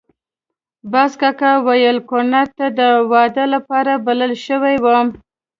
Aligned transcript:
باز 0.91 1.11
کاکا 1.21 1.51
ویل 1.65 1.97
کونړ 2.09 2.45
ته 2.57 2.65
د 2.79 2.81
واده 3.11 3.45
لپاره 3.53 3.91
بلل 4.05 4.33
شوی 4.45 4.75
وم. 4.85 5.07